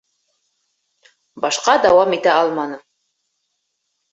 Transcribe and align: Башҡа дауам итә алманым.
Башҡа 1.45 1.75
дауам 1.83 2.17
итә 2.19 2.33
алманым. 2.39 2.83